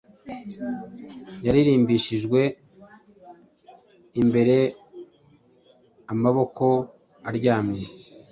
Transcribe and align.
yarimbishijwe 1.45 2.41
imbereamaboko 4.21 6.67
aryamye 7.29 7.85